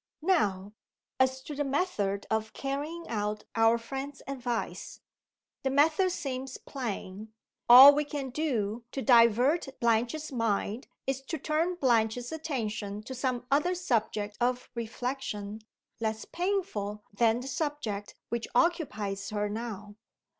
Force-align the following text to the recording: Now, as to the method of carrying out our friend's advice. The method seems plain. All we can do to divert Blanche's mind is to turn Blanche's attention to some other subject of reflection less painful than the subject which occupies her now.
Now, 0.23 0.73
as 1.19 1.41
to 1.43 1.53
the 1.53 1.63
method 1.63 2.25
of 2.31 2.53
carrying 2.53 3.07
out 3.07 3.43
our 3.55 3.77
friend's 3.77 4.23
advice. 4.25 4.99
The 5.61 5.69
method 5.69 6.09
seems 6.09 6.57
plain. 6.57 7.31
All 7.69 7.93
we 7.93 8.03
can 8.03 8.31
do 8.31 8.83
to 8.93 9.03
divert 9.03 9.67
Blanche's 9.79 10.31
mind 10.31 10.87
is 11.05 11.21
to 11.25 11.37
turn 11.37 11.75
Blanche's 11.75 12.31
attention 12.31 13.03
to 13.03 13.13
some 13.13 13.45
other 13.51 13.75
subject 13.75 14.37
of 14.41 14.71
reflection 14.73 15.61
less 15.99 16.25
painful 16.25 17.03
than 17.13 17.39
the 17.41 17.47
subject 17.47 18.15
which 18.29 18.47
occupies 18.55 19.29
her 19.29 19.49
now. 19.49 19.97